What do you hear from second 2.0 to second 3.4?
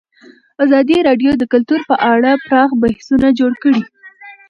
اړه پراخ بحثونه